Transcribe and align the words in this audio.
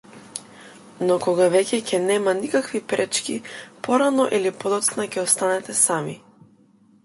Но 1.09 1.13
кога 1.25 1.47
веќе 1.55 1.79
ќе 1.89 1.99
нема 2.07 2.33
никакви 2.41 2.81
пречки, 2.95 3.37
порано 3.89 4.29
или 4.41 4.55
подоцна 4.65 5.09
ќе 5.13 5.23
останете 5.29 5.81
сами! 5.85 6.21